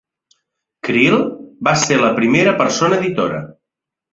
[0.87, 1.19] Creel
[1.67, 3.45] va ser la primera persona editora.